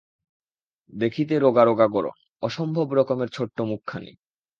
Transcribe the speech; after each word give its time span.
দেখিতে 0.93 1.33
রোগা 1.39 1.63
রোগা 1.65 1.87
গড়ন, 1.87 2.17
অসম্ভব 2.43 2.87
রকমের 2.93 3.29
ছোট্ট 3.29 3.57
মুখখানি। 3.61 4.11